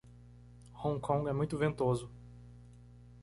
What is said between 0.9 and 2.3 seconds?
Kong é muito ventoso